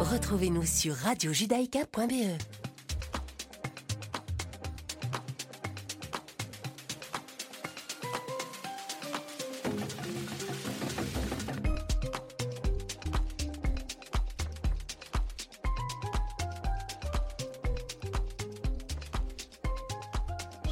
[0.00, 2.10] Retrouvez-nous sur radiojudaïka.be.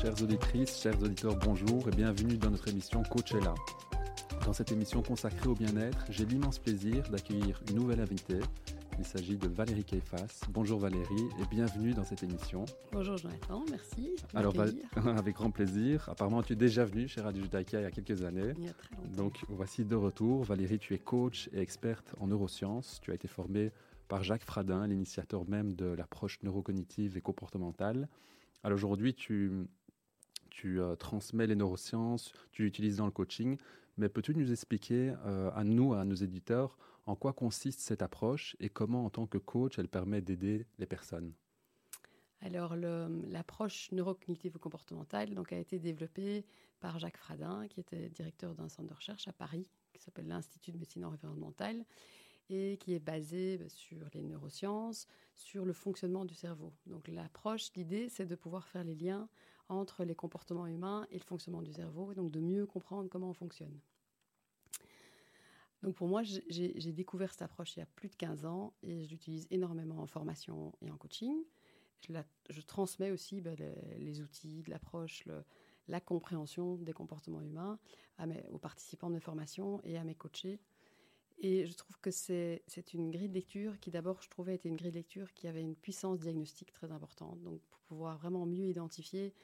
[0.02, 3.54] Chères auditrices, chers auditeurs, bonjour et bienvenue dans notre émission Coachella.
[4.44, 8.40] Dans cette émission consacrée au bien-être, j'ai l'immense plaisir d'accueillir une nouvelle invitée.
[8.98, 10.42] Il s'agit de Valérie Keifas.
[10.50, 12.66] Bonjour Valérie et bienvenue dans cette émission.
[12.92, 14.14] Bonjour Jonathan, merci.
[14.34, 14.54] Alors,
[15.16, 16.06] avec grand plaisir.
[16.10, 18.52] Apparemment, tu es déjà venu chez Radio Judaïka il y a quelques années.
[18.58, 19.16] Il y a très longtemps.
[19.16, 20.44] Donc, voici de retour.
[20.44, 23.00] Valérie, tu es coach et experte en neurosciences.
[23.00, 23.72] Tu as été formée
[24.08, 28.08] par Jacques Fradin, l'initiateur même de l'approche neurocognitive et comportementale.
[28.62, 29.66] Alors aujourd'hui, tu,
[30.50, 33.56] tu euh, transmets les neurosciences, tu l'utilises dans le coaching,
[33.96, 38.56] mais peux-tu nous expliquer euh, à nous, à nos éditeurs, en quoi consiste cette approche
[38.60, 41.32] et comment, en tant que coach, elle permet d'aider les personnes?
[42.40, 46.44] Alors, l'approche neurocognitive comportementale a été développée
[46.80, 50.72] par Jacques Fradin, qui était directeur d'un centre de recherche à Paris, qui s'appelle l'Institut
[50.72, 51.84] de médecine environnementale,
[52.50, 56.74] et qui est basé bah, sur les neurosciences, sur le fonctionnement du cerveau.
[56.86, 59.28] Donc, l'approche, l'idée, c'est de pouvoir faire les liens
[59.68, 63.30] entre les comportements humains et le fonctionnement du cerveau, et donc de mieux comprendre comment
[63.30, 63.78] on fonctionne.
[65.84, 69.04] Donc pour moi, j'ai découvert cette approche il y a plus de 15 ans et
[69.04, 71.44] je l'utilise énormément en formation et en coaching.
[72.00, 73.54] Je, transmets aussi ben,
[73.98, 75.24] les, outils de l'approche,
[75.88, 77.78] la compréhension des comportements humains
[78.50, 80.58] aux participants de mes formations et à mes coachés.
[81.38, 82.62] Et je trouve que c'est
[82.94, 85.60] une grille de lecture qui d'abord, je trouvais, était une grille de lecture qui avait
[85.60, 87.42] une puissance diagnostique très importante.
[87.42, 89.34] Donc pour pouvoir vraiment mieux identifier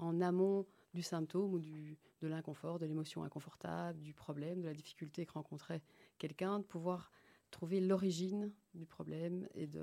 [0.00, 5.24] en amont du symptôme ou de l'inconfort, de l'émotion inconfortable, du problème, de la difficulté
[5.24, 5.82] que rencontrait
[6.18, 7.10] quelqu'un, de pouvoir
[7.50, 9.48] trouver l'origine du problème.
[9.54, 9.82] Et de...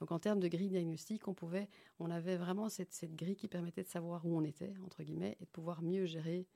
[0.00, 1.68] Donc en termes de grille diagnostique, on, pouvait,
[1.98, 5.44] on avait vraiment cette, grille qui permettait de savoir où on était, entre guillemets, et
[5.44, 6.46] de pouvoir mieux gérer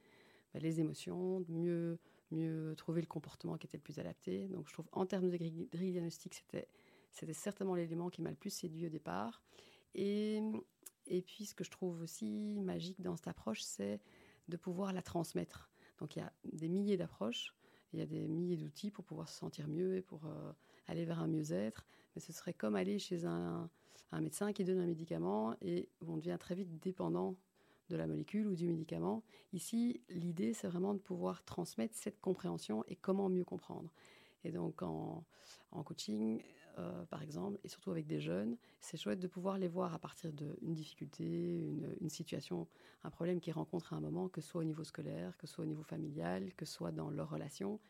[0.54, 4.48] ben, les émotions, de mieux, trouver le comportement qui était le plus adapté.
[4.48, 6.68] Donc je trouve en termes de grille, grille diagnostique, c'était,
[7.10, 9.42] c'était certainement l'élément qui m'a le plus séduit au départ.
[9.94, 10.42] Et,
[11.08, 14.00] et puis ce que je trouve aussi magique dans cette approche, c'est
[14.48, 15.70] de pouvoir la transmettre.
[15.98, 17.54] Donc il y a des milliers d'approches,
[17.92, 20.52] il y a des milliers d'outils pour pouvoir se sentir mieux et pour euh,
[20.86, 21.86] aller vers un mieux-être.
[22.14, 23.68] Mais ce serait comme aller chez un,
[24.12, 27.36] médecin qui donne un médicament et on devient très vite dépendant
[27.90, 29.22] de la molécule ou du médicament.
[29.52, 33.90] Ici, l'idée, c'est vraiment de pouvoir transmettre cette compréhension et comment mieux comprendre.
[34.44, 35.24] Et donc en
[35.84, 36.42] coaching,
[36.78, 39.98] euh, par exemple, et surtout avec des jeunes, c'est chouette de pouvoir les voir à
[39.98, 41.58] partir d'une difficulté,
[42.00, 42.68] une, situation,
[43.02, 45.54] un problème qu'ils rencontrent à un moment, que ce soit au niveau scolaire, que ce
[45.54, 47.80] soit au niveau familial, que ce soit dans leur relation,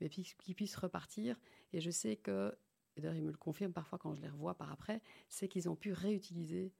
[0.00, 1.36] mais puis qu'ils puissent repartir.
[1.72, 2.56] Et je sais que,
[2.96, 5.68] et d'ailleurs ils me le confirment parfois quand je les revois par après, c'est qu'ils
[5.68, 6.72] ont pu réutiliser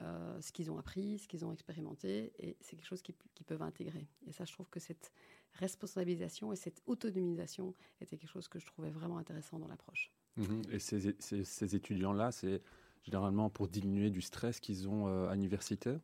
[0.00, 3.62] euh, ce qu'ils ont appris, ce qu'ils ont expérimenté, et c'est quelque chose qu'ils peuvent
[3.62, 4.06] intégrer.
[4.28, 5.12] Et ça, je trouve que cette
[5.54, 10.12] responsabilisation et cette autonomisation était quelque chose que je trouvais vraiment intéressant dans l'approche.
[10.36, 10.62] Mhm.
[10.70, 12.62] Et ces, ces- ces étudiants-là, c'est
[13.02, 15.96] généralement pour diminuer du stress qu'ils ont euh, à l'université?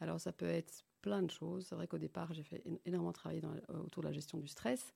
[0.00, 1.66] Alors, ça peut être plein de choses.
[1.66, 4.48] C'est vrai qu'au départ, j'ai fait énormément travailler dans, euh, autour de la gestion du
[4.48, 4.94] stress.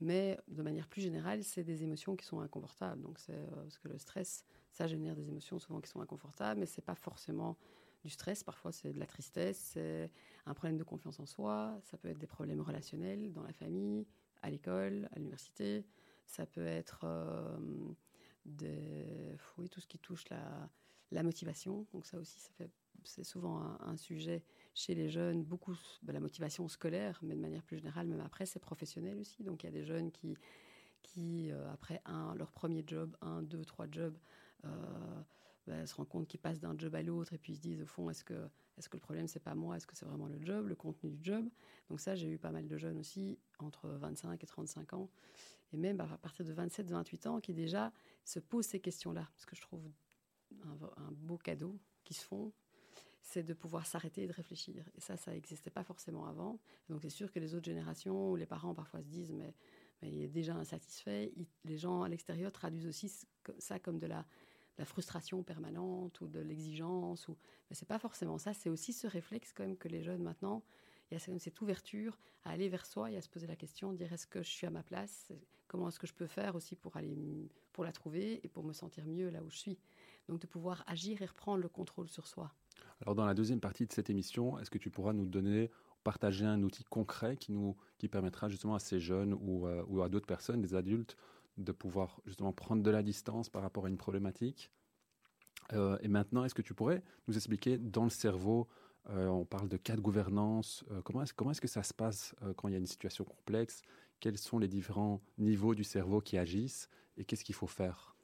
[0.00, 3.02] Mais de manière plus générale, c'est des émotions qui sont inconfortables.
[3.02, 6.60] Donc, c'est euh, parce que le stress, ça génère des émotions souvent qui sont inconfortables,
[6.60, 7.58] mais c'est pas forcément
[8.04, 8.44] du stress.
[8.44, 10.10] Parfois, c'est de la tristesse, c'est
[10.46, 11.78] un problème de confiance en soi.
[11.82, 14.06] Ça peut être des problèmes relationnels dans la famille,
[14.42, 15.86] à l'école, à l'université.
[16.26, 17.58] Ça peut être euh,
[18.44, 20.68] des, oui, tout ce qui touche la,
[21.12, 21.86] la motivation.
[21.92, 22.38] Donc ça aussi,
[23.04, 24.42] c'est souvent un, sujet
[24.74, 28.46] chez les jeunes, beaucoup ben, la motivation scolaire, mais de manière plus générale, même après,
[28.46, 29.42] c'est professionnel aussi.
[29.44, 30.36] Donc il y a des jeunes qui,
[31.02, 34.16] qui euh, après un, leur premier job, un, deux, trois jobs,
[34.64, 35.22] euh,
[35.66, 37.82] ben, se rendent compte qu'ils passent d'un job à l'autre et puis ils se disent
[37.82, 40.28] au fond, est-ce que, est-ce que le problème c'est pas moi, est-ce que c'est vraiment
[40.28, 41.48] le job, le contenu du job?
[41.88, 45.08] Donc ça, j'ai eu pas mal de jeunes aussi, entre 25 et 35 ans,
[45.72, 47.92] et même à partir de 27, 28 ans, qui déjà
[48.24, 49.90] se posent ces questions-là, parce que je trouve
[50.96, 52.52] un, beau cadeau qui se font,
[53.22, 54.84] c'est de pouvoir s'arrêter et de réfléchir.
[54.96, 56.58] Et ça, ça n'existait pas forcément avant.
[56.88, 59.54] Donc c'est sûr que les autres générations, les parents parfois se disent, mais,
[60.04, 61.32] il est déjà insatisfait,
[61.64, 63.24] les gens à l'extérieur traduisent aussi ce-
[63.58, 64.26] ça comme de la,
[64.78, 67.28] la frustration permanente ou de l'exigence.
[67.28, 67.36] Ou...
[67.68, 70.62] Mais c'est pas forcément ça, c'est aussi ce réflexe quand même que les jeunes maintenant,
[71.10, 73.92] il y a cette ouverture à aller vers soi et à se poser la question,
[73.92, 75.30] dire est-ce que je suis à ma place
[75.68, 78.72] Comment est-ce que je peux faire aussi pour, aller, pour la trouver et pour me
[78.72, 79.78] sentir mieux là où je suis
[80.28, 82.52] Donc de pouvoir agir et reprendre le contrôle sur soi.
[83.00, 85.70] Alors dans la deuxième partie de cette émission, est-ce que tu pourras nous donner
[86.02, 90.02] partager un outil concret qui, nous, qui permettra justement à ces jeunes ou, euh, ou
[90.02, 91.16] à d'autres personnes, des adultes,
[91.56, 94.70] de pouvoir justement prendre de la distance par rapport à une problématique.
[95.72, 98.68] Euh, et maintenant, est-ce que tu pourrais nous expliquer dans le cerveau,
[99.10, 102.34] euh, on parle de cas de gouvernance, comment est-ce comment est que ça se passe
[102.56, 103.82] quand il y a une situation complexe?
[104.20, 108.16] Quels sont les différents niveaux du cerveau qui agissent et qu'est-ce qu'il faut faire?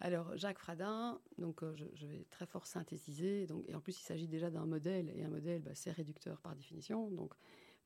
[0.00, 3.46] Alors, Jacques Fradin, donc, je, vais très fort synthétiser.
[3.46, 6.40] Donc, et en plus, il s'agit déjà d'un modèle, et un modèle, bah, c'est réducteur
[6.40, 7.10] par définition.
[7.10, 7.32] Donc,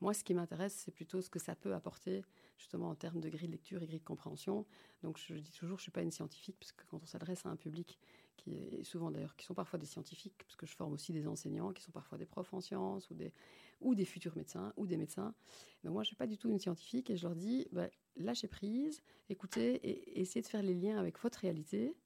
[0.00, 2.25] moi, ce qui m'intéresse, c'est plutôt ce que ça peut apporter,
[2.56, 4.65] justement, en termes de grille de lecture et grille de compréhension.
[5.03, 7.45] Donc, je dis toujours, je ne suis pas une scientifique, parce que quand on s'adresse
[7.47, 7.99] à un public
[8.37, 11.27] qui est souvent d'ailleurs, qui sont parfois des scientifiques, parce que je forme aussi des
[11.27, 13.33] enseignants qui sont parfois des profs en sciences ou des,
[13.81, 15.35] ou des futurs médecins ou des médecins.
[15.83, 17.89] Donc, moi, je ne suis pas du tout une scientifique et je leur dis, bah,
[18.17, 21.97] lâchez prise, écoutez et essayez de faire les liens avec votre réalité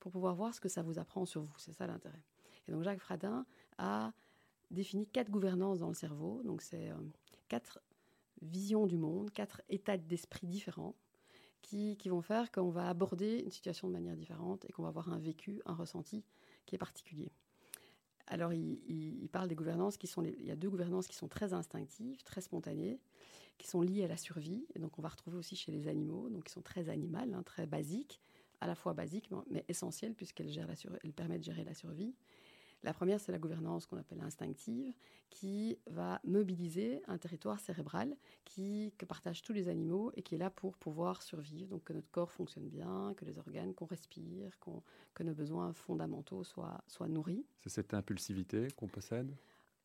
[0.00, 1.54] pour pouvoir voir ce que ça vous apprend sur vous.
[1.58, 2.22] C'est ça l'intérêt.
[2.66, 3.44] Et donc, Jacques Fradin
[3.76, 4.12] a
[4.70, 6.42] défini quatre gouvernances dans le cerveau.
[6.42, 6.96] Donc, c'est euh,
[7.52, 7.82] quatre
[8.40, 10.96] visions du monde, quatre états d'esprit différents
[11.60, 15.12] qui, vont faire qu'on va aborder une situation de manière différente et qu'on va avoir
[15.12, 16.24] un vécu, un ressenti
[16.64, 17.30] qui est particulier.
[18.26, 20.22] Alors, il, parle des gouvernances qui sont...
[20.24, 22.98] il y a deux gouvernances qui sont très instinctives, très spontanées,
[23.58, 24.66] qui sont liées à la survie.
[24.74, 27.42] Et donc, on va retrouver aussi chez les animaux, donc qui sont très animales, hein,
[27.42, 28.22] très basiques,
[28.62, 30.48] à la fois basiques, mais essentielles, puisqu'elles
[31.14, 32.14] permettent de gérer la survie.
[32.82, 34.92] La première, c'est la gouvernance qu'on appelle instinctive,
[35.30, 40.38] qui va mobiliser un territoire cérébral qui, que partagent tous les animaux et qui est
[40.38, 41.70] là pour pouvoir survivre.
[41.70, 44.58] Donc que notre corps fonctionne bien, que les organes, qu'on respire,
[45.14, 47.46] que nos besoins fondamentaux soient, soient nourris.
[47.62, 49.34] C'est cette impulsivité qu'on possède?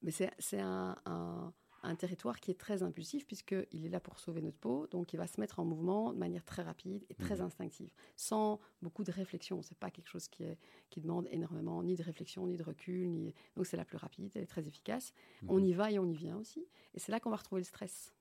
[0.02, 1.54] Mais c'est un un
[1.96, 5.28] territoire qui est très impulsif puisqu'il est là pour sauver notre peau, donc il va
[5.28, 7.46] se mettre en mouvement de manière très rapide et très mhm.
[7.46, 9.62] instinctive, sans beaucoup de réflexion.
[9.62, 10.58] C'est pas quelque chose qui, est,
[10.90, 13.34] qui demande énormément ni de réflexion, ni de recul, ni...
[13.56, 15.14] donc c'est la plus rapide, elle est très efficace.
[15.44, 15.50] Mhm.
[15.52, 17.66] On y va et on y vient aussi, et c'est là qu'on va retrouver le
[17.66, 18.14] stress.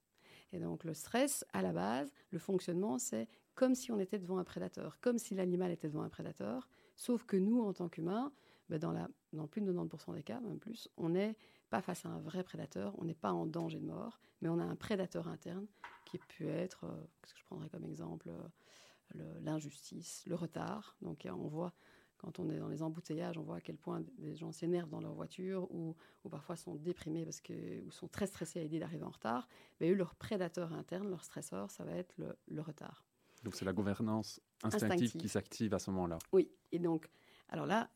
[0.53, 4.39] Et donc le stress, à la base, le fonctionnement, c'est comme si on était devant
[4.39, 8.33] un prédateur, comme si l'animal était devant un prédateur, sauf que nous, en tant qu'humains,
[8.69, 11.37] ben dans, la, dans plus de 90% des cas, même plus, on est
[11.71, 14.59] pas face à un vrai prédateur, on n'est pas en danger de mort, mais on
[14.59, 15.67] a un prédateur interne
[16.05, 20.97] qui peut être, euh, qu'est-ce que je prendrais comme exemple, euh, l'injustice, le, retard.
[21.01, 21.73] Donc on voit,
[22.19, 25.01] quand on est dans les embouteillages, on voit à quel point des gens s'énervent dans
[25.01, 28.79] leur voiture ou, ou, parfois sont déprimés parce que, ou sont très stressés à l'idée
[28.79, 29.49] d'arriver en retard.
[29.81, 33.05] Mais eux, leur prédateur interne, leur stresseur, ça va être le, retard.
[33.45, 35.17] Donc c'est la gouvernance instinctive.
[35.17, 36.19] qui s'active à ce moment-là.
[36.33, 37.09] Oui, et donc,
[37.49, 37.91] alors là,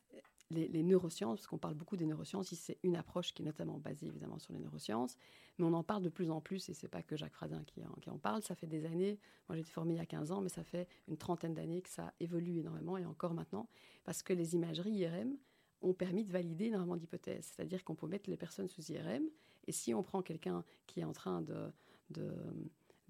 [0.50, 4.06] les, neurosciences, parce qu'on parle beaucoup des neurosciences, c'est une approche qui est notamment basée
[4.06, 5.16] évidemment sur les neurosciences,
[5.58, 7.84] mais on en parle de plus en plus, et c'est pas que Jacques Fradin qui
[7.84, 9.18] en, qui en, parle, ça fait des années,
[9.48, 11.82] moi j'ai été formée il y a 15 ans, mais ça fait une trentaine d'années
[11.82, 13.68] que ça évolue énormément, et encore maintenant,
[14.04, 15.36] parce que les imageries IRM
[15.82, 19.24] ont permis de valider énormément d'hypothèses, c'est-à-dire qu'on peut mettre les personnes sous IRM,
[19.66, 21.70] et si on prend quelqu'un qui est en train de,
[22.10, 22.34] de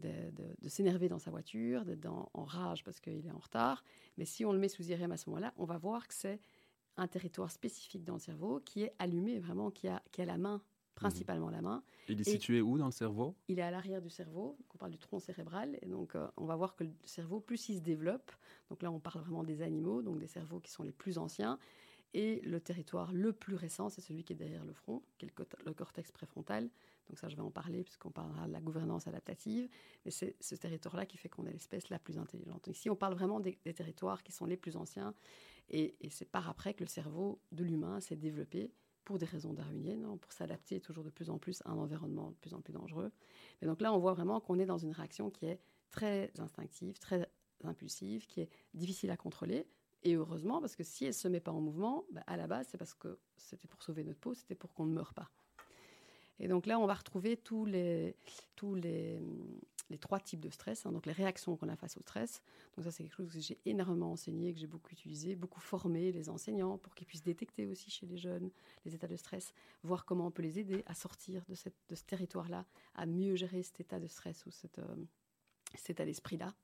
[0.00, 3.84] de, s'énerver dans sa voiture, d'être en rage parce qu'il est en retard.
[4.16, 6.40] Mais si on le met sous IRM à ce moment-là, on va voir que c'est
[7.00, 10.38] un territoire spécifique dans le cerveau qui est allumé vraiment, qui a, qui a la
[10.38, 10.62] main,
[10.94, 11.82] principalement la main.
[12.08, 13.34] Il est situé où dans le cerveau?
[13.48, 16.44] Il est à l'arrière du cerveau, on parle du tronc cérébral, et donc euh, on
[16.44, 18.30] va voir que le cerveau, plus il se développe,
[18.68, 21.58] donc là on parle vraiment des animaux, donc des cerveaux qui sont les plus anciens,
[22.12, 25.32] et le territoire le plus récent, c'est celui qui est derrière le front, qui est
[25.64, 26.68] le, cortex préfrontal.
[27.08, 29.68] Donc ça, je vais en parler puisqu'on parlera de la gouvernance adaptative.
[30.04, 32.66] Mais c'est ce territoire-là qui fait qu'on est l'espèce la plus intelligente.
[32.66, 35.14] Ici, on parle vraiment des, territoires qui sont les plus anciens
[35.70, 38.72] et, c'est par après que le cerveau de l'humain s'est développé
[39.04, 42.30] pour des raisons darwiniennes, hein, pour s'adapter toujours de plus en plus à un environnement
[42.30, 43.12] de plus en plus dangereux.
[43.62, 45.60] Et donc là, on voit vraiment qu'on est dans une réaction qui est
[45.90, 47.28] très instinctive, très
[47.64, 49.66] impulsive, qui est difficile à contrôler.
[50.02, 52.46] Et heureusement, parce que si elle ne se met pas en mouvement, bah, à la
[52.46, 55.30] base, c'est parce que c'était pour sauver notre peau, c'était pour qu'on ne meure pas.
[56.38, 58.16] Et donc là, on va retrouver tous les,
[58.56, 59.20] tous les,
[59.90, 62.40] les trois types de stress, hein, donc les réactions qu'on a face au stress.
[62.76, 66.12] Donc ça, c'est quelque chose que j'ai énormément enseigné, que j'ai beaucoup utilisé, beaucoup formé
[66.12, 68.50] les enseignants pour qu'ils puissent détecter aussi chez les jeunes
[68.84, 71.94] les états de stress, voir comment on peut les aider à sortir de, cette, de
[71.94, 74.96] ce territoire-là, à mieux gérer cet état de stress ou cette, euh,
[75.74, 76.54] cet état d'esprit-là.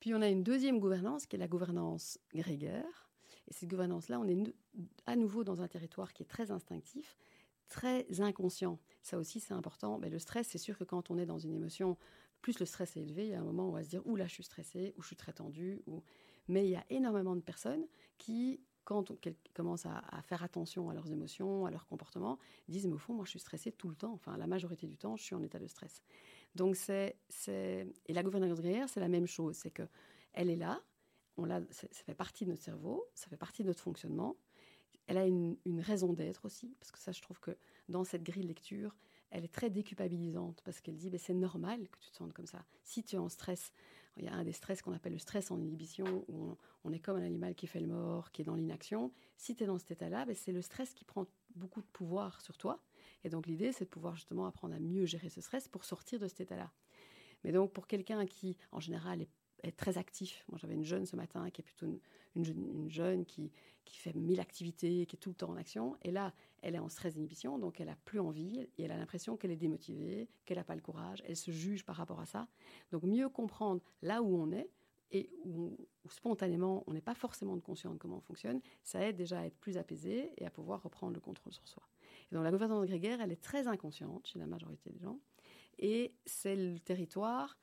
[0.00, 3.10] Puis on a une deuxième gouvernance qui est la gouvernance grégaire.
[3.48, 4.54] Et cette gouvernance-là, on est
[5.06, 7.16] à nouveau dans un territoire qui est très instinctif,
[7.68, 8.78] très inconscient.
[9.02, 9.98] Ça aussi, c'est important.
[9.98, 11.96] Mais le stress, c'est sûr que quand on est dans une émotion,
[12.40, 14.06] plus le stress est élevé, il y a un moment où on va se dire,
[14.06, 15.80] ouh là, je suis stressé, ou je suis très tendu.
[15.86, 16.02] Ou...
[16.48, 17.86] Mais il y a énormément de personnes
[18.18, 19.18] qui, quand on
[19.54, 23.24] commence à, faire attention à leurs émotions, à leur comportement, disent, mais au fond, moi,
[23.24, 24.12] je suis stressé tout le temps.
[24.12, 26.02] Enfin, la majorité du temps, je suis en état de stress.
[26.54, 27.16] Donc, c'est...
[27.48, 29.56] Et la gouvernance grégaire, c'est la même chose.
[29.56, 29.88] C'est que
[30.34, 30.82] elle est là,
[31.36, 34.36] on l'a, ça fait partie de notre cerveau, ça fait partie de notre fonctionnement
[35.06, 37.56] elle a une, raison d'être aussi, parce que ça, je trouve que
[37.88, 38.96] dans cette grille lecture,
[39.30, 42.46] elle est très déculpabilisante parce qu'elle dit, ben, c'est normal que tu te sentes comme
[42.46, 42.64] ça.
[42.84, 43.72] Si tu es en stress,
[44.16, 47.00] il y a un des stress qu'on appelle le stress en inhibition, où on, est
[47.00, 49.12] comme un animal qui fait le mort, qui est dans l'inaction.
[49.36, 52.40] Si tu es dans cet état-là, ben, c'est le stress qui prend beaucoup de pouvoir
[52.40, 52.80] sur toi.
[53.24, 56.20] Et donc l'idée, c'est de pouvoir justement apprendre à mieux gérer ce stress pour sortir
[56.20, 56.70] de cet état-là.
[57.42, 59.28] Mais donc pour quelqu'un qui, en général, est,
[59.72, 61.86] très actif, moi j'avais une jeune ce matin qui est plutôt
[62.36, 63.50] une, jeune, qui,
[63.84, 66.80] qui, fait mille activités, qui est tout le temps en action, et là, elle est
[66.80, 70.28] en stress d'inhibition, donc elle a plus envie, et elle a l'impression qu'elle est démotivée,
[70.44, 72.48] qu'elle n'a pas le courage, elle se juge par rapport à ça.
[72.90, 74.68] Donc mieux comprendre là où on est,
[75.12, 75.76] et où,
[76.08, 79.56] spontanément on n'est pas forcément conscient de comment on fonctionne, ça aide déjà à être
[79.56, 81.82] plus apaisé et à pouvoir reprendre le contrôle sur soi.
[82.30, 85.18] Et donc la gouvernance grégaire, elle est très inconsciente chez la majorité des gens.
[85.78, 87.56] Et c'est le territoire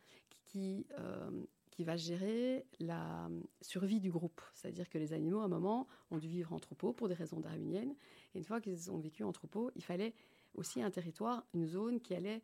[0.46, 3.30] qui, euh, qui va gérer la
[3.62, 4.42] survie du groupe.
[4.54, 7.40] C'est-à-dire que les animaux, à un moment, ont dû vivre en troupeau pour des raisons
[7.40, 7.96] darwiniennes.
[8.34, 10.14] Et une fois qu'ils ont vécu en troupeau, il fallait
[10.54, 12.44] aussi un territoire, une zone qui allait,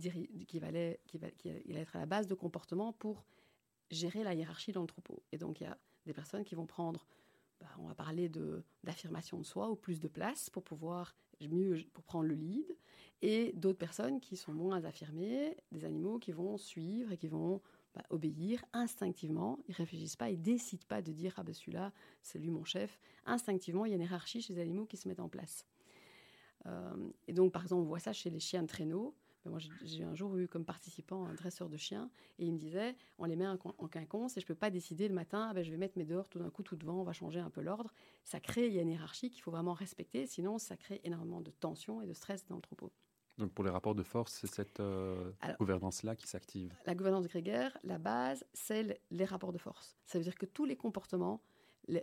[0.00, 0.08] qui
[0.62, 3.24] allait, qui, qui allait être à la base de comportement pour
[3.90, 5.22] gérer la hiérarchie dans le troupeau.
[5.32, 7.06] Et donc, il y a des personnes qui vont prendre,
[7.60, 8.30] bah, on va parler
[8.82, 12.76] d'affirmation de, de soi ou plus de place pour pouvoir mieux pour prendre le lead,
[13.22, 17.60] et d'autres personnes qui sont moins affirmées, des animaux qui vont suivre et qui vont
[17.96, 19.58] bah, obéir instinctivement.
[19.68, 23.00] Ils réfléchissent pas, ils décident pas de dire ah ben celui-là c'est lui mon chef.
[23.24, 25.64] Instinctivement, il y a une hiérarchie chez les animaux qui se met en place.
[26.66, 29.14] Euh, et donc par exemple, on voit ça chez les chiens de traîneau.
[29.46, 32.96] Moi, j'ai un jour eu comme participant un dresseur de chiens et il me disait
[33.16, 35.70] on les met en, quinconce et je peux pas décider le matin, ah ben, je
[35.70, 37.94] vais mettre mes dehors tout d'un coup, tout devant, on va changer un peu l'ordre.
[38.24, 41.40] Ça crée, il y a une hiérarchie qu'il faut vraiment respecter, sinon ça crée énormément
[41.40, 42.92] de tension et de stress dans le troupeau.
[43.38, 47.76] Donc pour les rapports de force, c'est cette euh, gouvernance-là qui s'active La gouvernance grégaire,
[47.84, 49.96] la base, c'est les rapports de force.
[50.06, 51.42] Ça veut dire que tous les comportements,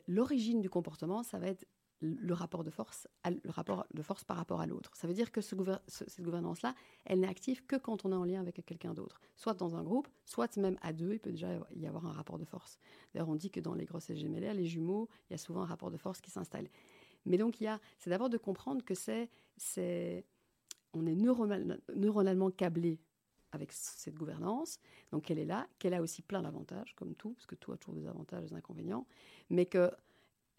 [0.08, 1.66] l'origine du comportement, ça va être
[2.04, 4.92] le rapport de force, le rapport de force par rapport à l'autre.
[4.94, 6.76] Ça veut dire que cette gouvernance-là,
[7.06, 9.84] elle n'est active que quand on est en lien avec quelqu'un d'autre, soit dans un
[9.84, 12.78] groupe, soit même à deux, il peut déjà y avoir un rapport de force.
[13.14, 15.66] D'ailleurs, on dit que dans les grossesses gémellaires, les jumeaux, il y a souvent un
[15.66, 16.68] rapport de force qui s'installe.
[17.26, 19.30] Mais donc, il y a, c'est d'abord de comprendre que c'est,
[20.94, 23.00] on est neuronalement câblé
[23.52, 24.80] avec cette gouvernance,
[25.12, 27.78] donc qu'elle est là, qu'elle a aussi plein d'avantages, comme tout, parce que tout a
[27.78, 29.06] toujours des avantages et des inconvénients,
[29.50, 29.92] mais que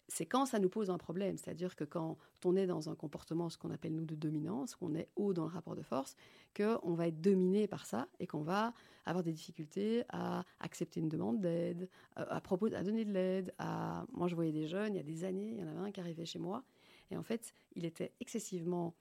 [0.07, 3.49] c'est quand ça nous pose un problème, c'est-à-dire que quand on est dans un comportement,
[3.49, 6.15] ce qu'on appelle nous de dominance, qu'on est haut dans le rapport de force,
[6.55, 8.73] qu'on va être dominé par ça et qu'on va
[9.05, 13.53] avoir des difficultés à accepter une demande d'aide, euh, à, proposer, à donner de l'aide.
[13.57, 14.05] À...
[14.13, 15.91] Moi, je voyais des jeunes, il y a des années, il y en avait un
[15.91, 16.63] qui arrivait chez moi,
[17.11, 18.93] et en fait, il était excessivement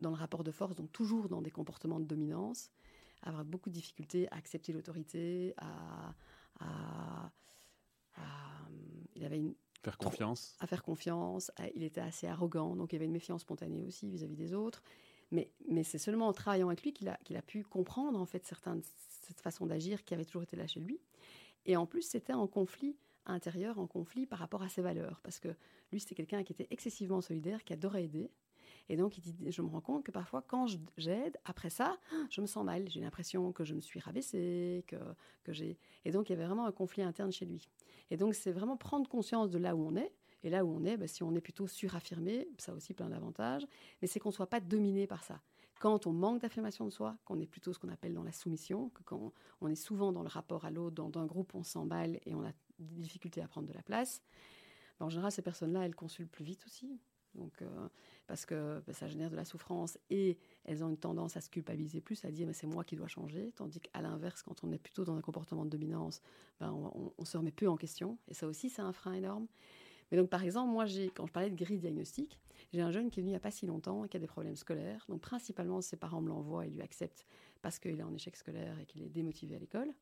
[0.00, 2.70] dans le rapport de force, donc toujours dans des comportements de dominance,
[3.22, 6.14] avoir beaucoup de difficultés à accepter l'autorité, à,
[9.16, 10.56] il avait une Faire confiance.
[10.60, 11.52] À faire confiance.
[11.74, 14.82] il était assez arrogant, donc il y avait une méfiance spontanée aussi vis-à-vis des autres.
[15.30, 18.24] Mais, mais c'est seulement en travaillant avec lui qu'il a, qu'il a pu comprendre en
[18.24, 18.80] fait certaines,
[19.20, 21.00] cette façon d'agir qui avait toujours été là chez lui.
[21.66, 22.96] Et en plus, c'était en conflit
[23.26, 25.20] intérieur, en conflit par rapport à ses valeurs.
[25.22, 25.48] Parce que
[25.92, 28.30] lui, c'était quelqu'un qui était excessivement solidaire, qui adorait aider.
[28.88, 31.96] Et donc, il dit, je me rends compte que parfois, quand j'aide, après ça,
[32.30, 32.88] je me sens mal.
[32.90, 34.96] J'ai l'impression que je me suis rabaissée, que,
[35.42, 35.78] que j'ai...
[36.04, 37.68] Et donc, il y avait vraiment un conflit interne chez lui.
[38.10, 40.12] Et donc, c'est vraiment prendre conscience de là où on est.
[40.42, 43.66] Et là où on est, bah, si on est plutôt suraffirmé, ça aussi plein d'avantages,
[44.02, 45.40] mais c'est qu'on ne soit pas dominé par ça.
[45.80, 48.90] Quand on manque d'affirmation de soi, qu'on est plutôt ce qu'on appelle dans la soumission,
[48.90, 52.20] que quand on est souvent dans le rapport à l'autre, dans un groupe, on s'emballe
[52.26, 54.22] et on a des difficultés à prendre de la place,
[54.98, 57.00] bah, en général, ces personnes-là, elles consultent plus vite aussi.
[57.34, 57.88] Donc, euh,
[58.26, 61.50] parce que bah, ça génère de la souffrance et elles ont une tendance à se
[61.50, 64.72] culpabiliser plus, à dire mais c'est moi qui dois changer, tandis qu'à l'inverse, quand on
[64.72, 66.22] est plutôt dans un comportement de dominance,
[66.60, 66.72] ben,
[67.18, 69.46] on, se remet peu en question et ça aussi c'est un frein énorme.
[70.10, 72.38] Mais donc par exemple, moi j'ai quand je parlais de grille diagnostique,
[72.72, 74.20] j'ai un jeune qui est venu il n'y a pas si longtemps et qui a
[74.20, 75.04] des problèmes scolaires.
[75.08, 77.26] Donc principalement ses parents me l'envoient et lui acceptent
[77.62, 79.92] parce qu'il est en échec scolaire et qu'il est démotivé à l'école.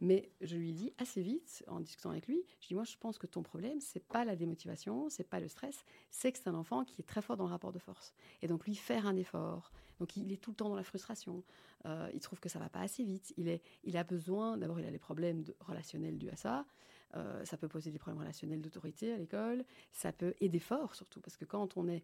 [0.00, 3.18] Mais je lui dis assez vite, en discutant avec lui, je dis moi je pense
[3.18, 6.54] que ton problème c'est pas la démotivation, c'est pas le stress, c'est que c'est un
[6.54, 8.12] enfant qui est très fort dans le rapport de force.
[8.42, 9.70] Et donc lui faire un effort,
[10.00, 11.44] donc il est tout le temps dans la frustration,
[11.86, 14.80] euh, il trouve que ça va pas assez vite, il, est, il a besoin, d'abord
[14.80, 16.66] il a des problèmes relationnels dus à ça,
[17.14, 21.20] euh, ça peut poser des problèmes relationnels d'autorité à l'école, ça peut aider fort surtout,
[21.20, 22.02] parce que quand on est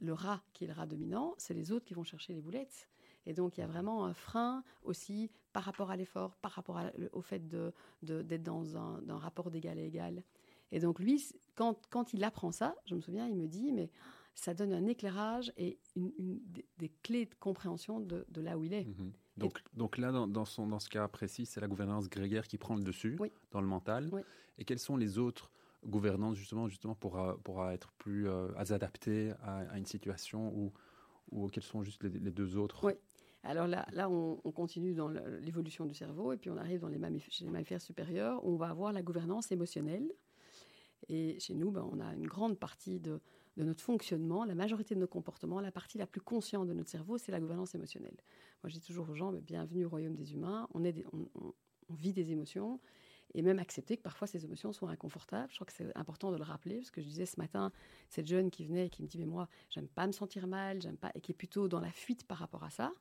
[0.00, 2.88] le rat qui est le rat dominant, c'est les autres qui vont chercher les boulettes.
[3.26, 6.80] Et donc, il y a vraiment un frein aussi par rapport à l'effort, par rapport
[7.12, 7.72] au fait d'être
[8.02, 10.22] de, dans un, rapport d'égal à égal.
[10.72, 11.22] Et donc, lui,
[11.56, 13.90] quand, quand il apprend ça, je me souviens, il me dit, mais
[14.34, 16.40] ça donne un éclairage et une,
[16.78, 18.84] des, clés de compréhension de, là où il est.
[18.84, 19.12] Mhm.
[19.36, 22.76] Donc, donc là, dans, son, dans ce cas précis, c'est la gouvernance grégaire qui prend
[22.76, 23.18] le dessus
[23.50, 24.10] dans le mental.
[24.58, 25.50] Et quelles sont les autres
[25.86, 30.72] gouvernances justement, justement pour, pour être plus euh, adaptées à, à, une situation où
[31.30, 32.92] ou quels sont juste les, deux autres Oui.
[33.42, 36.98] Alors là, là on, continue dans l'évolution du cerveau et puis on arrive dans les
[37.30, 40.10] chez les mammifères supérieurs où on va avoir la gouvernance émotionnelle.
[41.08, 43.20] Et chez nous, ben, on a une grande partie de,
[43.56, 47.18] notre fonctionnement, la majorité de nos comportements, la partie la plus consciente de notre cerveau,
[47.18, 48.16] c'est la gouvernance émotionnelle.
[48.62, 52.80] Moi, je dis toujours aux gens, bienvenue au royaume des humains, on vit des émotions
[53.34, 55.50] et même accepter que parfois ces émotions sont inconfortables.
[55.50, 57.72] Je crois que c'est important de le rappeler parce que je disais ce matin,
[58.08, 60.80] cette jeune qui venait et qui me dit mais moi j'aime pas me sentir mal,
[60.82, 62.92] j'aime pas et qui est plutôt dans la fuite par rapport à ça.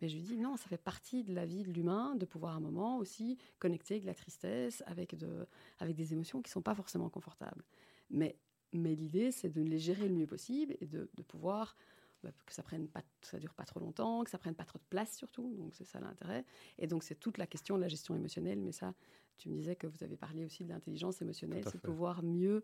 [0.00, 2.54] Mais je lui dis non, ça fait partie de la vie de l'humain de pouvoir
[2.54, 5.46] à un moment aussi connecter avec la tristesse, avec, de,
[5.78, 7.64] avec des émotions qui sont pas forcément confortables.
[8.10, 8.36] Mais,
[8.72, 11.76] mais l'idée c'est de les gérer le mieux possible et de, de pouvoir
[12.22, 14.78] bah, que ça prenne pas, ça dure pas trop longtemps, que ça prenne pas trop
[14.78, 15.54] de place surtout.
[15.56, 16.44] Donc c'est ça l'intérêt.
[16.78, 18.60] Et donc c'est toute la question de la gestion émotionnelle.
[18.60, 18.94] Mais ça,
[19.38, 22.62] tu me disais que vous avez parlé aussi de l'intelligence émotionnelle, c'est de pouvoir mieux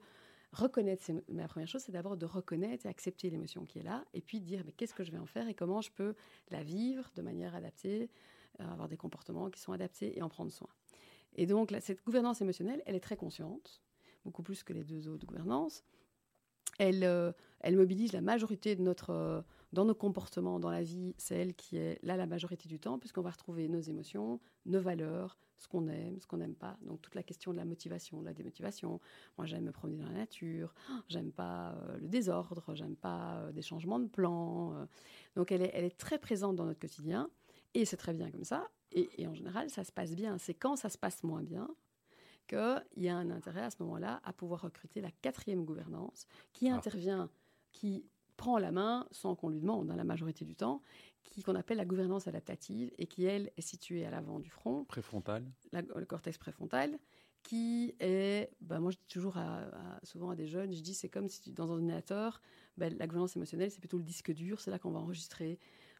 [0.57, 1.05] reconnaître.
[1.29, 4.21] Mais la première chose, c'est d'abord de reconnaître et accepter l'émotion qui est là, et
[4.21, 6.15] puis dire mais qu'est-ce que je vais en faire et comment je peux
[6.51, 8.11] la vivre de manière adaptée,
[8.61, 10.69] euh, avoir des comportements qui sont adaptés et en prendre soin.
[11.35, 13.83] Et donc cette gouvernance émotionnelle, elle est très consciente,
[14.25, 15.85] beaucoup plus que les deux autres gouvernances
[16.79, 17.33] elle, euh,
[17.65, 19.43] mobilise la majorité de notre, euh,
[19.77, 22.99] dans nos comportements, dans la vie, c'est elle qui est là la majorité du temps,
[22.99, 26.79] puisqu'on va retrouver nos émotions, nos valeurs, ce qu'on aime, ce qu'on n'aime pas.
[26.81, 29.01] Donc toute la question de la motivation, de la démotivation.
[29.37, 30.75] Moi, j'aime me promener dans la nature,
[31.09, 34.89] j'aime pas euh, le désordre, j'aime pas des changements de plan.
[35.35, 37.29] donc elle est, elle est très présente dans notre quotidien,
[37.75, 38.71] et c'est très bien comme ça.
[38.93, 40.39] Et, et en général, ça se passe bien.
[40.39, 41.69] C'est quand ça se passe moins bien,
[42.49, 46.71] qu'il y a un intérêt à ce moment-là à pouvoir recruter la quatrième gouvernance qui
[46.71, 46.77] ah.
[46.77, 47.29] intervient,
[47.73, 48.07] qui
[48.37, 50.83] prend la main sans qu'on lui demande, dans hein, la majorité du temps,
[51.23, 54.85] qui qu'on appelle la gouvernance adaptative et qui, elle, est située à l'avant du front.
[54.85, 55.45] Préfrontal.
[55.73, 56.99] le cortex préfrontal,
[57.43, 59.37] qui est, ben moi je dis toujours
[60.03, 62.43] souvent à des jeunes, je dis c'est comme si dans un ordinateur,
[62.77, 65.59] ben, la gouvernance émotionnelle c'est plutôt le disque dur, c'est là qu'on va enregistrer,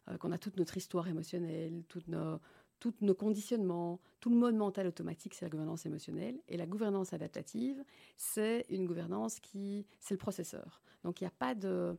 [0.09, 2.39] euh, qu'on a toute notre histoire émotionnelle, toutes nos,
[2.79, 6.39] tous nos conditionnements, tout le mode mental automatique, c'est la gouvernance émotionnelle.
[6.47, 7.83] Et la gouvernance adaptative,
[8.15, 10.81] c'est une gouvernance qui, c'est le processeur.
[11.03, 11.97] Donc il n'y a pas de,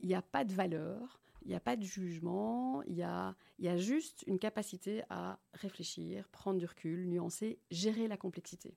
[0.00, 3.68] il a pas de valeur, il n'y a pas de jugement, il y a, y
[3.68, 8.76] a juste une capacité à réfléchir, prendre du recul, nuancer, gérer la complexité.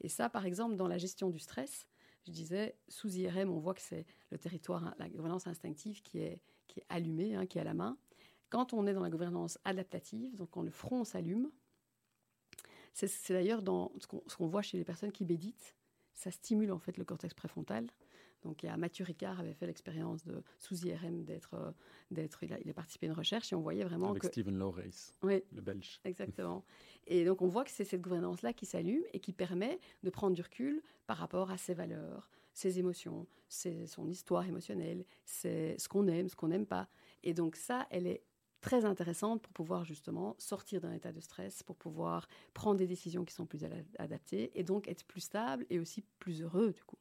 [0.00, 1.86] Et ça, par exemple, dans la gestion du stress,
[2.26, 6.42] je disais, sous IRM, on voit que c'est le territoire, la gouvernance instinctive qui est,
[6.66, 7.96] qui est allumée, hein, qui est à la main.
[8.50, 11.50] Quand on est dans la gouvernance adaptative, donc quand le front s'allume,
[12.92, 14.06] c'est d'ailleurs dans ce
[14.36, 15.76] qu'on voit chez les personnes qui méditent,
[16.14, 17.86] ça stimule en fait le cortex préfrontal.
[18.46, 21.72] Donc, il y a Mathieu Ricard avait fait l'expérience de sous IRM d'être, euh,
[22.12, 24.28] d'être, il a, il a, participé à une recherche et on voyait vraiment avec que
[24.28, 26.00] Stephen Lawrence, oui, le Belge.
[26.04, 26.64] Exactement.
[27.08, 30.36] et donc, on voit que c'est cette gouvernance-là qui s'allume et qui permet de prendre
[30.36, 35.88] du recul par rapport à ses valeurs, ses émotions, ses, son histoire émotionnelle, c'est ce
[35.88, 36.88] qu'on aime, ce qu'on n'aime pas.
[37.24, 38.22] Et donc, ça, elle est
[38.60, 43.24] très intéressante pour pouvoir justement sortir d'un état de stress, pour pouvoir prendre des décisions
[43.24, 43.64] qui sont plus
[43.98, 46.98] adaptées et donc être plus stable et aussi plus heureux du coup.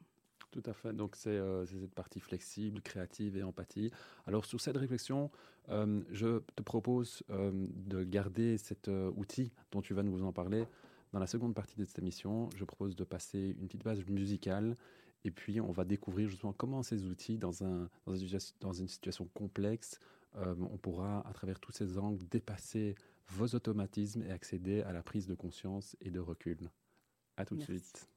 [0.55, 0.93] Tout à fait.
[0.93, 3.91] Donc euh, c'est cette partie flexible, créative et empathie.
[4.25, 5.29] Alors sur cette réflexion,
[5.67, 10.65] euh, je te propose euh, de garder cet outil dont tu vas nous en parler
[11.11, 12.49] dans la seconde partie de cette émission.
[12.55, 14.77] Je propose de passer une petite base musicale
[15.25, 17.89] et puis on va découvrir justement comment ces outils dans, un,
[18.61, 19.99] dans une situation complexe
[20.37, 22.95] on pourra, à travers tous ces angles, dépasser
[23.29, 26.69] vos automatismes et accéder à la prise de conscience et de recul.
[27.37, 28.09] À tout de suite.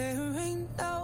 [0.00, 0.99] There ain't no.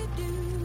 [0.00, 0.59] to do.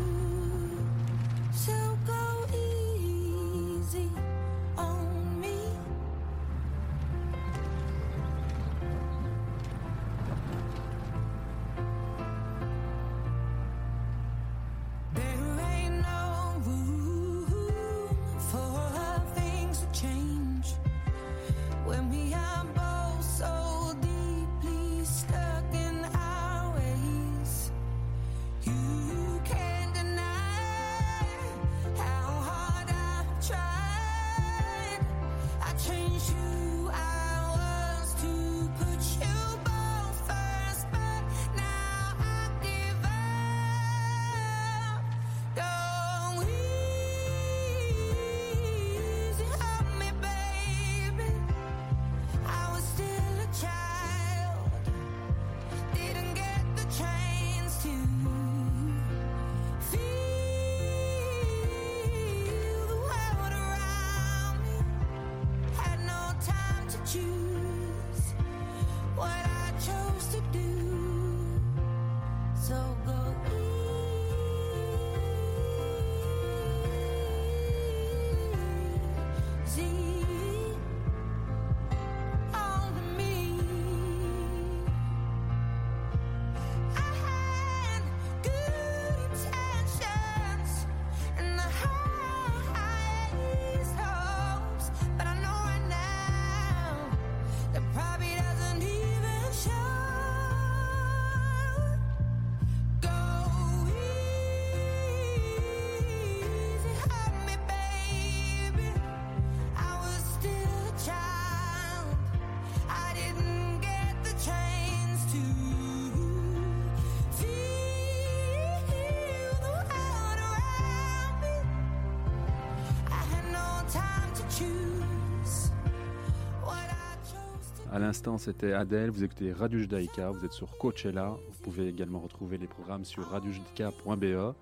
[127.95, 129.09] À l'instant, c'était Adèle.
[129.09, 130.29] Vous écoutez Radio Judaïka.
[130.29, 131.29] Vous êtes sur Coachella.
[131.29, 134.53] Vous pouvez également retrouver les programmes sur radiojudaïka.be.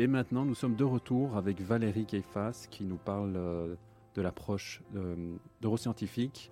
[0.00, 3.76] Et maintenant, nous sommes de retour avec Valérie Keifas qui nous parle euh,
[4.16, 6.50] de l'approche euh, neuroscientifique.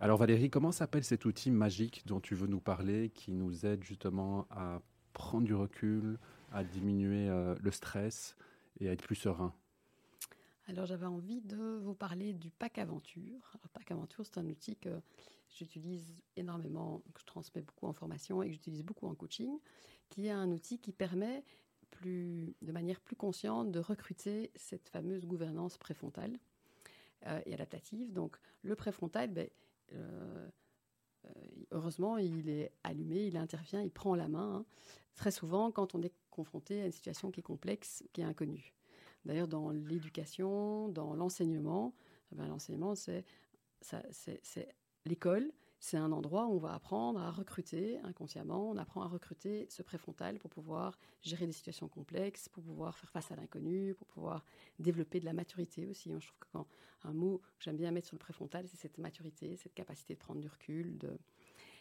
[0.00, 3.84] Alors Valérie, comment s'appelle cet outil magique dont tu veux nous parler qui nous aide
[3.84, 4.80] justement à
[5.12, 6.18] prendre du recul,
[6.54, 8.34] à diminuer euh, le stress
[8.80, 9.52] et à être plus serein?
[10.68, 13.52] Alors j'avais envie de vous parler du pack aventure.
[13.52, 15.02] Alors, pack aventure, c'est un outil que
[15.54, 19.58] j'utilise énormément, que je transmets beaucoup en formation et que j'utilise beaucoup en coaching,
[20.10, 21.44] qui est un outil qui permet
[22.02, 26.38] de manière plus consciente de recruter cette fameuse gouvernance préfrontale
[27.26, 28.12] euh, et adaptative.
[28.12, 29.48] Donc le préfrontal, ben,
[29.92, 30.48] euh,
[31.24, 31.30] euh,
[31.70, 34.56] heureusement, il est allumé, il intervient, il prend la main.
[34.56, 34.64] Hein.
[35.14, 38.74] très souvent, quand on est confronté à une situation qui est complexe, qui est inconnue.
[39.24, 41.94] D'ailleurs, dans l'éducation, dans l'enseignement,
[42.32, 43.24] eh ben, l'enseignement, c'est
[45.04, 45.52] l'école,
[45.84, 49.82] c'est un endroit où on va apprendre à recruter inconsciemment, on apprend à recruter ce
[49.82, 54.46] préfrontal pour pouvoir gérer des situations complexes, pour pouvoir faire face à l'inconnu, pour pouvoir
[54.78, 56.10] développer de la maturité aussi.
[56.10, 56.66] Je trouve que quand
[57.02, 60.18] un mot que j'aime bien mettre sur le préfrontal, c'est cette maturité, cette capacité de
[60.18, 60.96] prendre du recul.
[60.96, 61.18] De...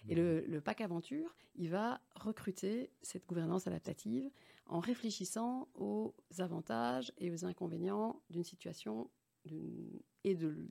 [0.09, 4.29] Et le, le pack aventure, il va recruter cette gouvernance adaptative
[4.65, 9.09] en réfléchissant aux avantages et aux inconvénients d'une situation
[10.23, 10.67] et de,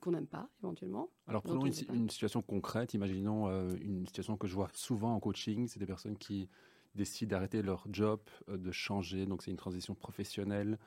[0.00, 1.10] qu'on n'aime pas éventuellement.
[1.26, 5.66] Alors prenons une, situation concrète, imaginons euh, une situation que je vois souvent en coaching,
[5.68, 6.48] c'est des personnes qui
[6.94, 10.78] décident d'arrêter leur job, euh, de changer, donc c'est une transition professionnelle.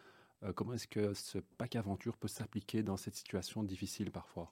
[0.44, 4.52] Euh, comment est-ce que ce pack aventure peut s'appliquer dans cette situation difficile parfois?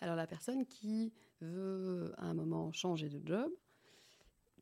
[0.00, 3.50] Alors la personne qui veut à un moment changer de job,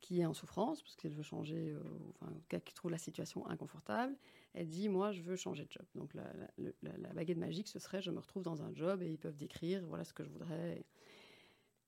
[0.01, 1.77] qui est en souffrance, parce qu'elle veut changer,
[2.19, 4.17] enfin, qui trouve la situation inconfortable,
[4.53, 5.85] elle dit Moi, je veux changer de job.
[5.95, 9.35] Donc, la, baguette magique, ce serait Je me retrouve dans un job et ils peuvent
[9.35, 10.85] décrire voilà ce que je voudrais.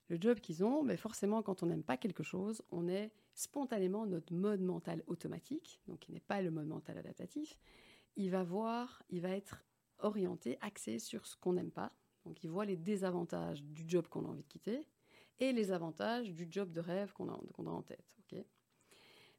[0.08, 4.06] Le job qu'ils ont, mais forcément, quand on n'aime pas quelque chose, on est spontanément
[4.06, 7.58] notre mode mental automatique, donc qui n'est pas le mode mental adaptatif.
[8.16, 9.64] Il va voir, il va être
[10.00, 11.92] orienté, axé sur ce qu'on n'aime pas.
[12.24, 14.88] Donc, il voit les désavantages du job qu'on a envie de quitter
[15.40, 18.06] et les avantages du job de rêve qu'on a, en tête.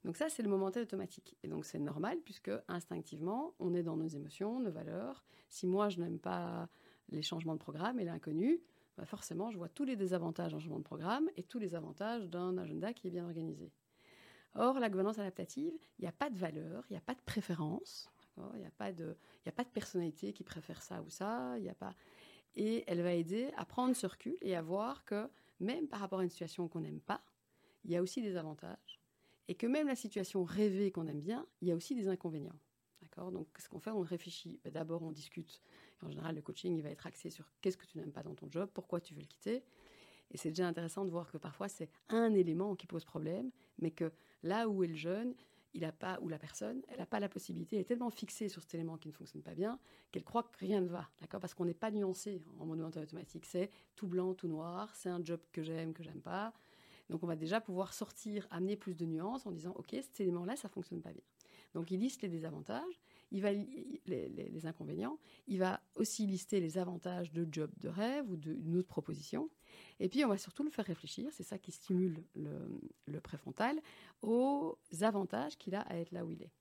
[0.06, 1.36] Donc ça, c'est le momental automatique.
[1.42, 5.24] Et donc c'est normal puisque instinctivement, on est dans nos émotions, nos valeurs.
[5.48, 6.68] Si moi, je n'aime pas
[7.08, 8.62] les changements de programme et l'inconnu,
[8.96, 12.30] bah forcément, je vois tous les désavantages d'un changement de programme et tous les avantages
[12.30, 13.72] d'un agenda qui est bien organisé.
[14.54, 17.22] Or, la gouvernance adaptative, il n'y a pas de valeur, il n'y a pas de
[17.26, 18.08] préférence,
[18.54, 21.64] il n'y a, pas de, a pas de personnalité qui préfère ça ou ça, il
[21.64, 21.96] n'y a pas...
[22.54, 26.20] Et elle va aider à prendre ce recul et à voir que même par rapport
[26.20, 27.22] à une situation qu'on n'aime pas,
[27.84, 29.00] il y a aussi des avantages.
[29.48, 32.58] Et que même la situation rêvée qu'on aime bien, il y a aussi des inconvénients.
[33.02, 33.30] D'accord?
[33.30, 34.58] Donc, ce qu'on fait, on réfléchit.
[34.64, 35.60] Ben, d'abord, on discute.
[36.02, 38.50] En général, le coaching, va être axé sur qu'est-ce que tu n'aimes pas dans ton
[38.50, 39.62] job, pourquoi tu veux le quitter?
[40.30, 43.92] Et c'est déjà intéressant de voir que parfois, c'est un élément qui pose problème, mais
[43.92, 45.34] que là où est le jeune,
[45.72, 48.48] il a pas, ou la personne, elle n'a pas la possibilité, elle est tellement fixée
[48.48, 49.78] sur cet élément qui ne fonctionne pas bien,
[50.10, 51.40] qu'elle croit que rien ne va, d'accord?
[51.40, 53.44] Parce qu'on n'est pas nuancé en mode automatique.
[53.44, 56.52] C'est tout blanc, tout noir, c'est un job que j'aime, que j'aime pas.
[57.10, 60.56] Donc on va déjà pouvoir sortir, amener plus de nuances en disant, OK, cet élément-là,
[60.56, 61.22] ça fonctionne pas bien.
[61.74, 66.78] Donc il liste les désavantages, il va les, les, inconvénients, il va aussi lister les
[66.78, 69.50] avantages de job de rêve ou d'une autre proposition.
[70.00, 73.80] Et puis on va surtout le faire réfléchir, c'est ça qui stimule le, le préfrontal,
[74.22, 76.52] aux avantages qu'il a à être là où il est.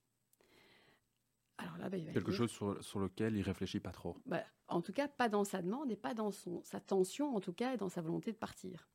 [1.57, 4.17] Alors là, bah, il va Quelque chose sur, sur, lequel il réfléchit pas trop.
[4.25, 7.39] Bah, en tout cas, pas dans sa demande et pas dans son, sa tension, en
[7.39, 8.89] tout cas, et dans sa volonté de partir.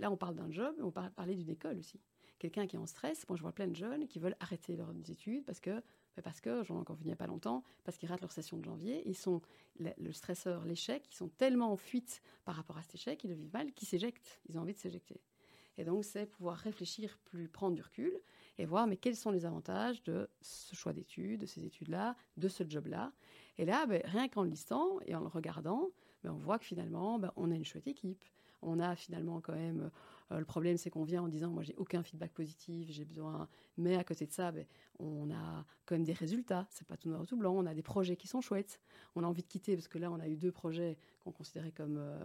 [0.00, 2.00] Là, on parle d'un job, mais on parle parler d'une école aussi.
[2.38, 4.92] Quelqu'un qui est en stress, moi je vois plein de jeunes qui veulent arrêter leurs
[5.10, 5.82] études parce que
[6.22, 8.32] parce que, j'en ai encore vu il n'y a pas longtemps, parce qu'ils ratent leur
[8.32, 9.40] session de janvier, ils sont,
[9.78, 13.36] le, stresseur, l'échec, ils sont tellement en fuite par rapport à cet échec, ils le
[13.36, 15.20] vivent mal, qu'ils s'éjectent, ils ont envie de s'éjecter.
[15.78, 18.12] Et donc, c'est pouvoir réfléchir plus, prendre du recul
[18.58, 22.48] et voir, mais quels sont les avantages de ce choix d'études, de ces études-là, de
[22.48, 23.12] ce job-là.
[23.56, 25.88] Et là, ben, rien qu'en le listant et en le regardant,
[26.22, 28.24] ben, on voit que finalement, ben, on a une chouette équipe.
[28.62, 29.90] On a finalement quand même
[30.32, 33.48] euh, le problème, c'est qu'on vient en disant, moi, j'ai aucun feedback positif, j'ai besoin.
[33.76, 34.64] Mais à côté de ça, ben,
[34.98, 36.66] on a quand même des résultats.
[36.70, 37.54] C'est pas tout noir ou tout blanc.
[37.56, 38.80] On a des projets qui sont chouettes.
[39.16, 41.72] On a envie de quitter parce que là, on a eu deux projets qu'on considérait
[41.72, 42.18] comme euh,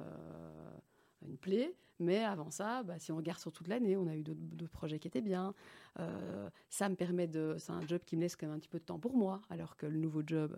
[1.22, 1.74] une plaie.
[2.00, 5.00] Mais avant ça, bah, si on regarde sur toute l'année, on a eu d'autres projets
[5.00, 5.54] qui étaient bien.
[6.00, 7.56] Euh, ça me permet de.
[7.58, 9.42] C'est un job qui me laisse quand même un petit peu de temps pour moi,
[9.50, 10.56] alors que le nouveau job.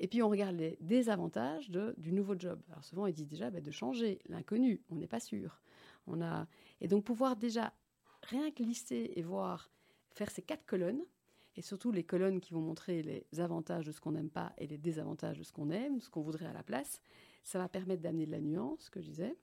[0.00, 2.60] Et puis on regarde les désavantages du nouveau job.
[2.70, 5.60] Alors souvent ils disent déjà bah, de changer l'inconnu, on n'est pas sûr.
[6.06, 6.48] On a
[6.80, 7.72] et donc pouvoir déjà
[8.22, 9.70] rien que lister et voir
[10.10, 11.04] faire ces quatre colonnes
[11.56, 14.66] et surtout les colonnes qui vont montrer les avantages de ce qu'on n'aime pas et
[14.66, 17.00] les désavantages de ce qu'on aime, ce qu'on voudrait à la place,
[17.44, 19.36] ça va permettre d'amener de la nuance, que je disais.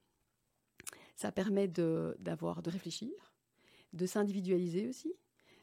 [1.16, 3.12] Ça permet d'avoir, de réfléchir,
[3.94, 5.14] de s'individualiser aussi.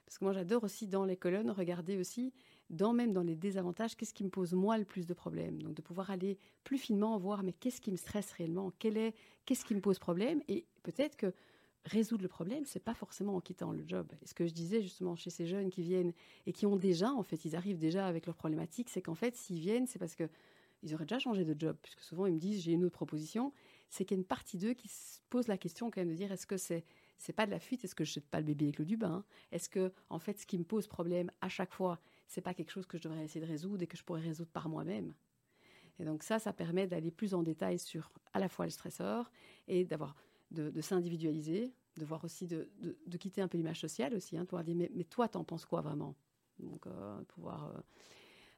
[0.04, 2.32] Parce que moi, j'adore aussi dans les colonnes regarder aussi,
[2.70, 5.62] dans, même dans les désavantages, qu'est-ce qui me pose moi le plus de problèmes?
[5.62, 8.72] Donc de pouvoir aller plus finement voir, mais qu'est-ce qui me stresse réellement?
[8.78, 10.42] Quel est, Qu'est-ce qui me pose problème?
[10.48, 11.34] Et peut-être que
[11.84, 14.10] résoudre le problème, c'est pas forcément en quittant le job.
[14.22, 16.14] Et ce que je disais justement chez ces jeunes qui viennent
[16.46, 19.36] et qui ont déjà, en fait, ils arrivent déjà avec leurs problématiques, c'est qu'en fait,
[19.36, 20.28] s'ils viennent, c'est parce que
[20.82, 23.52] ils auraient déjà changé de job, puisque souvent ils me disent j'ai une autre proposition.
[23.88, 26.14] C'est qu'il y a une partie d'eux qui se pose la question quand même de
[26.14, 26.84] dire est-ce que c'est
[27.16, 28.96] c'est pas de la fuite, est-ce que je jette pas le bébé avec l'eau du
[28.96, 29.24] bain?
[29.50, 32.70] Est-ce que en fait ce qui me pose problème à chaque fois, c'est pas quelque
[32.70, 35.14] chose que je devrais essayer de résoudre et que je pourrais résoudre par moi-même
[35.98, 39.30] Et donc ça, ça permet d'aller plus en détail sur à la fois le stresseur
[39.68, 40.16] et d'avoir
[40.50, 44.36] de, de s'individualiser, de voir aussi de, de, de quitter un peu l'image sociale aussi.
[44.36, 46.16] Hein, pouvoir dire mais, mais toi t'en penses quoi vraiment?
[46.58, 47.80] Donc euh, pouvoir euh,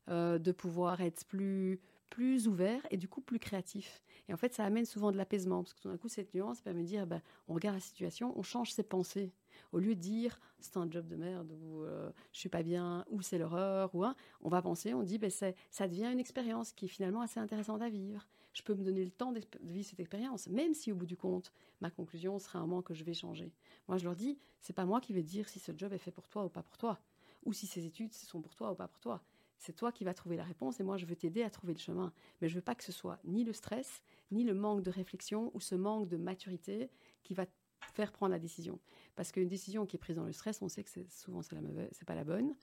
[0.08, 4.02] euh, de pouvoir être plus plus ouvert et du coup plus créatif.
[4.28, 6.60] Et en fait, ça amène souvent de l'apaisement, parce que tout d'un coup, cette nuance
[6.60, 9.32] permet de dire, ben, on regarde la situation, on change ses pensées.
[9.72, 13.04] Au lieu de dire, c'est un job de merde, ou euh, je suis pas bien,
[13.10, 16.72] ou c'est l'horreur, ou hein, on va penser, on dit, ben, ça devient une expérience
[16.72, 18.26] qui est finalement assez intéressante à vivre.
[18.52, 21.16] Je peux me donner le temps de vivre cette expérience, même si au bout du
[21.16, 23.52] compte, ma conclusion sera un moment que je vais changer.
[23.86, 26.10] Moi, je leur dis, c'est pas moi qui vais dire si ce job est fait
[26.10, 26.98] pour toi ou pas pour toi,
[27.44, 29.22] ou si ces études sont pour toi ou pas pour toi
[29.58, 31.78] c'est toi qui vas trouver la réponse et moi je veux t'aider à trouver le
[31.78, 32.12] chemin.
[32.40, 35.50] Mais je veux pas que ce soit ni le stress, ni le manque de réflexion
[35.54, 36.90] ou ce manque de maturité
[37.22, 37.46] qui va
[37.92, 38.78] faire prendre la décision.
[39.14, 41.54] Parce qu'une décision qui est prise dans le stress, on sait que c'est souvent c'est
[41.54, 42.54] la mauvaise, c'est pas la bonne.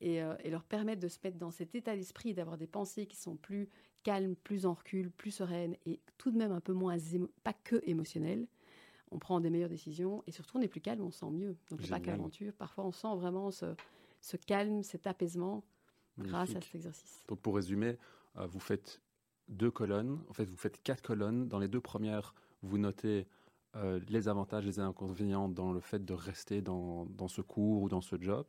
[0.00, 3.06] Et, euh, et, leur permettre de se mettre dans cet état d'esprit, d'avoir des pensées
[3.06, 3.68] qui sont plus
[4.02, 6.96] calmes, plus en recul, plus sereines et tout de même un peu moins
[7.44, 8.46] pas que émotionnelles.
[9.10, 11.56] On prend des meilleures décisions et surtout on est plus calme, on se sent mieux.
[11.70, 12.52] Donc pas qu'aventure.
[12.54, 13.74] Parfois on sent vraiment ce,
[14.20, 15.62] ce calme, cet apaisement
[16.18, 17.24] grâce à cet exercice.
[17.28, 17.98] Donc pour résumer,
[18.36, 19.00] euh, vous faites
[19.48, 21.48] deux colonnes, en fait vous faites quatre colonnes.
[21.48, 23.26] Dans les deux premières, vous notez
[23.76, 27.88] euh, les avantages, les inconvénients dans le fait de rester dans, dans, ce cours ou
[27.88, 28.46] dans ce job.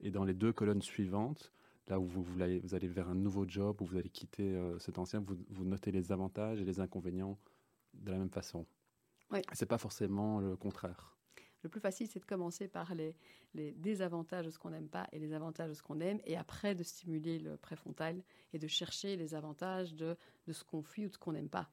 [0.00, 1.52] Et dans les deux colonnes suivantes,
[1.88, 4.54] là où vous, vous, allez, vous allez, vers un nouveau job, où vous allez quitter
[4.54, 7.38] euh, cet ancien, vous, vous, notez les avantages et les inconvénients
[7.94, 8.66] de la même façon.
[9.30, 9.40] Oui.
[9.52, 11.13] C'est pas forcément le contraire.
[11.64, 13.16] Le plus facile, c'est de commencer par les,
[13.54, 16.74] désavantages de ce qu'on n'aime pas et les avantages de ce qu'on aime, et après
[16.74, 18.22] de stimuler le préfrontal
[18.52, 20.14] et de chercher les avantages de,
[20.52, 21.70] ce qu'on fuit ou de ce qu'on n'aime pas.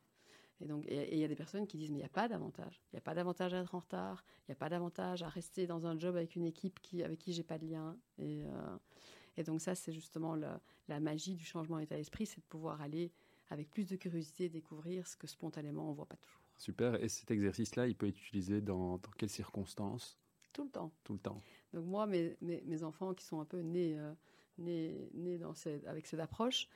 [0.62, 2.82] Et donc, il y a des personnes qui disent mais il n'y a pas d'avantage.
[2.86, 4.24] Il n'y a pas d'avantage à être en retard.
[4.42, 7.20] Il n'y a pas d'avantage à rester dans un job avec une équipe qui, avec
[7.20, 7.98] qui j'ai pas de lien.
[8.18, 12.82] Et, euh, donc ça, c'est justement la magie du changement d'état d'esprit, c'est de pouvoir
[12.82, 13.12] aller
[13.50, 16.40] avec plus de curiosité découvrir ce que spontanément on voit pas toujours.
[16.62, 17.04] Super.
[17.04, 20.20] Et cet exercice-là, il peut être utilisé dans, dans, quelles circonstances?
[20.54, 20.92] Tout le temps.
[21.04, 21.42] Tout le temps.
[21.74, 24.14] Donc moi, mes, mes, mes enfants qui sont un peu nés, euh,
[24.60, 26.68] nés, nés dans cette, avec cette approche,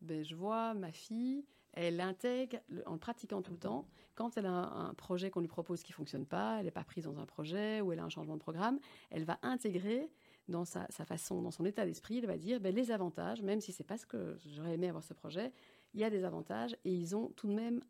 [0.00, 4.46] ben, je vois ma fille, elle intègre, en le pratiquant tout le temps, quand elle
[4.46, 7.04] a un, un projet qu'on lui propose qui ne fonctionne pas, elle n'est pas prise
[7.04, 8.80] dans un projet ou elle a un changement de programme,
[9.10, 10.10] elle va intégrer
[10.48, 13.60] dans sa, sa façon, dans son état d'esprit, elle va dire ben, les avantages, même
[13.60, 15.52] si ce n'est pas ce que j'aurais aimé avoir ce projet,
[15.92, 17.82] il y a des avantages et ils ont tout de même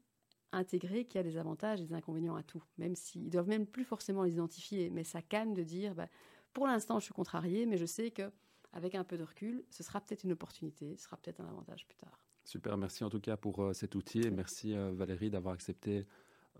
[0.56, 3.66] intégrer qu'il y a des avantages et des inconvénients à tout, même s'ils doivent même
[3.66, 4.90] plus forcément les identifier.
[4.90, 6.08] Mais ça calme de dire, bah,
[6.52, 8.30] pour l'instant, je suis contrarié, mais je sais que
[8.72, 11.86] avec un peu de recul, ce sera peut-être une opportunité, ce sera peut-être un avantage
[11.86, 12.18] plus tard.
[12.44, 16.06] Super, merci en tout cas pour euh, cet outil et merci euh, Valérie d'avoir accepté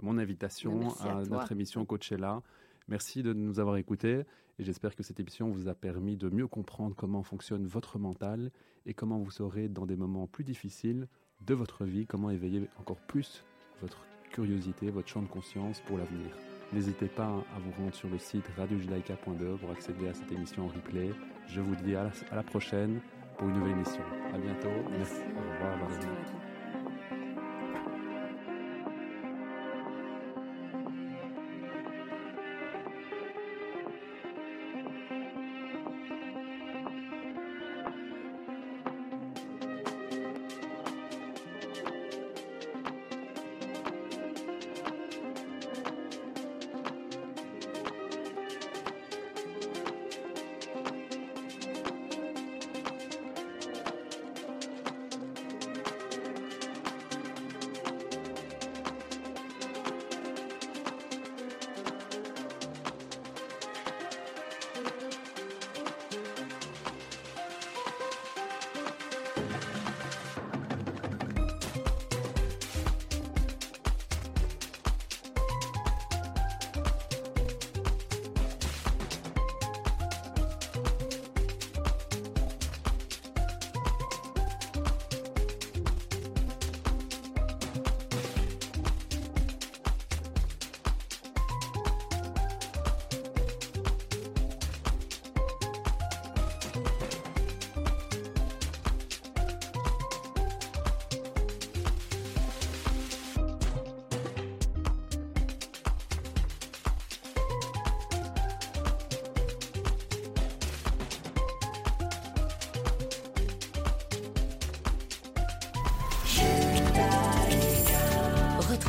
[0.01, 2.43] mon invitation à, à notre émission Coachella.
[2.89, 4.25] Merci de nous avoir écoutés
[4.59, 8.51] et j'espère que cette émission vous a permis de mieux comprendre comment fonctionne votre mental
[8.87, 11.09] et comment vous saurez dans des moments plus difficiles
[11.41, 13.45] de votre vie, comment éveiller encore plus
[13.81, 16.31] votre curiosité, votre champ de conscience pour l'avenir.
[16.73, 20.69] N'hésitez pas à vous rendre sur le site radiojudaïka.de pour accéder à cette émission en
[20.69, 21.11] replay.
[21.47, 23.01] Je vous dis à la, prochaine
[23.39, 24.03] pour une nouvelle émission.
[24.35, 24.69] À bientôt.
[24.91, 25.15] Merci.
[25.21, 25.21] Merci.
[25.37, 26.54] Au revoir.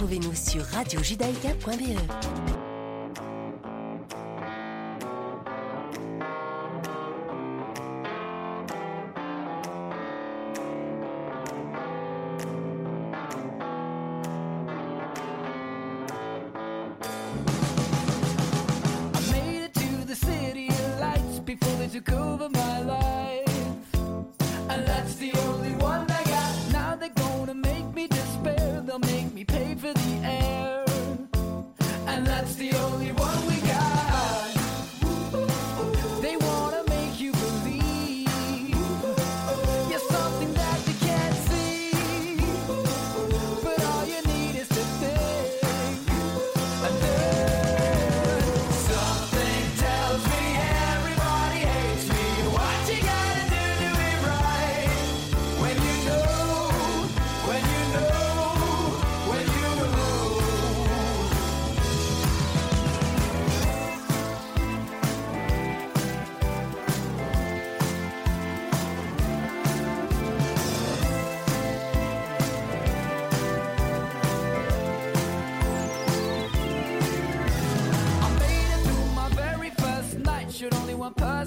[0.06, 2.44] Retrouvez-nous sur radiojudaica.be.
[28.99, 30.86] they'll make me pay for the air.
[32.08, 33.24] And that's the only way.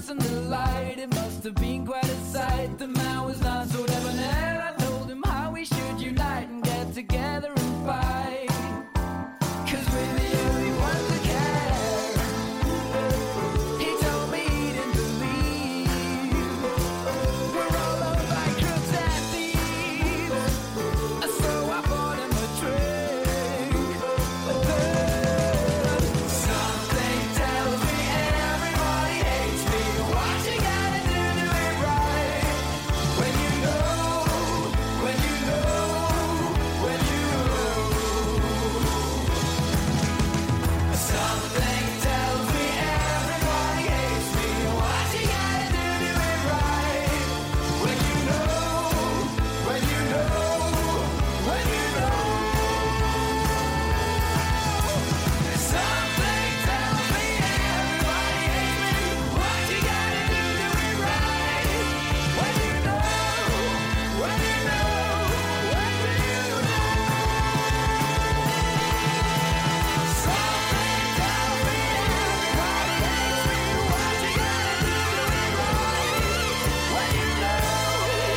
[0.09, 0.95] in the light.
[0.97, 2.77] It must have been quite a sight.
[2.77, 4.58] The man was not so debonair.